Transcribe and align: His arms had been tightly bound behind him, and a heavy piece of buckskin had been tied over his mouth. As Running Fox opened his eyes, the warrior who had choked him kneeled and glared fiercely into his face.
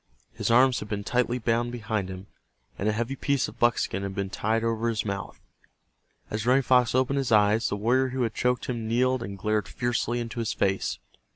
His 0.33 0.49
arms 0.49 0.79
had 0.79 0.89
been 0.89 1.03
tightly 1.03 1.37
bound 1.37 1.71
behind 1.71 2.09
him, 2.09 2.25
and 2.79 2.89
a 2.89 2.91
heavy 2.91 3.15
piece 3.15 3.47
of 3.47 3.59
buckskin 3.59 4.01
had 4.01 4.15
been 4.15 4.31
tied 4.31 4.63
over 4.63 4.89
his 4.89 5.05
mouth. 5.05 5.39
As 6.31 6.43
Running 6.47 6.63
Fox 6.63 6.95
opened 6.95 7.19
his 7.19 7.31
eyes, 7.31 7.69
the 7.69 7.75
warrior 7.75 8.09
who 8.09 8.23
had 8.23 8.33
choked 8.33 8.65
him 8.65 8.87
kneeled 8.87 9.21
and 9.21 9.37
glared 9.37 9.67
fiercely 9.67 10.19
into 10.19 10.39
his 10.39 10.53
face. 10.53 10.97